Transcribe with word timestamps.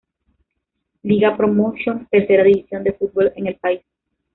Liga 1.03 1.37
Promotion, 1.37 2.07
tercera 2.09 2.41
división 2.43 2.83
de 2.83 2.93
fútbol 2.93 3.31
en 3.35 3.45
el 3.45 3.57
país. 3.57 3.83